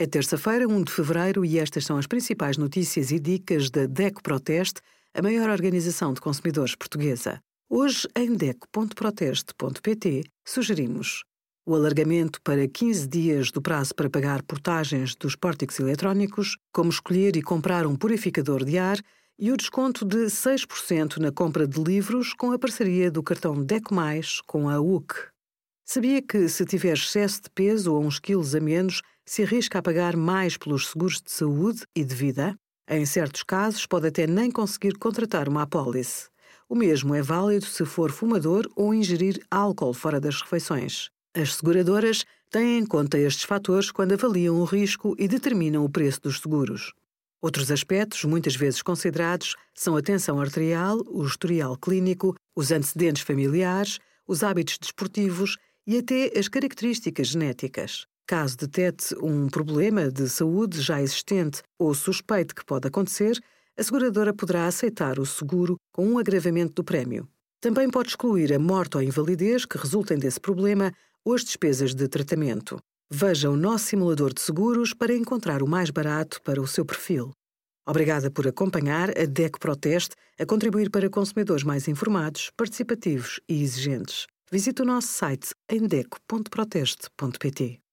[0.00, 4.22] É terça-feira, 1 de fevereiro, e estas são as principais notícias e dicas da DECO
[4.22, 4.80] Proteste,
[5.12, 7.40] a maior organização de consumidores portuguesa.
[7.68, 11.24] Hoje, em DECO.proteste.pt, sugerimos
[11.66, 17.36] o alargamento para 15 dias do prazo para pagar portagens dos pórticos eletrónicos, como escolher
[17.36, 19.00] e comprar um purificador de ar
[19.36, 23.92] e o desconto de 6% na compra de livros com a parceria do cartão DECO
[23.92, 25.12] Mais com a UC.
[25.90, 29.82] Sabia que, se tiver excesso de peso ou uns quilos a menos, se arrisca a
[29.82, 32.54] pagar mais pelos seguros de saúde e de vida?
[32.86, 36.28] Em certos casos, pode até nem conseguir contratar uma apólice.
[36.68, 41.08] O mesmo é válido se for fumador ou ingerir álcool fora das refeições.
[41.34, 46.20] As seguradoras têm em conta estes fatores quando avaliam o risco e determinam o preço
[46.20, 46.92] dos seguros.
[47.40, 53.98] Outros aspectos, muitas vezes considerados, são a tensão arterial, o historial clínico, os antecedentes familiares,
[54.26, 55.56] os hábitos desportivos
[55.88, 58.04] e até as características genéticas.
[58.26, 63.40] Caso detete um problema de saúde já existente ou suspeite que pode acontecer,
[63.74, 67.26] a seguradora poderá aceitar o seguro com um agravamento do prémio.
[67.58, 70.92] Também pode excluir a morte ou invalidez que resultem desse problema
[71.24, 72.78] ou as despesas de tratamento.
[73.10, 77.30] Veja o nosso simulador de seguros para encontrar o mais barato para o seu perfil.
[77.88, 84.26] Obrigada por acompanhar a DEC Proteste a contribuir para consumidores mais informados, participativos e exigentes.
[84.50, 87.87] Visite o nosso site em deco.proteste.pt.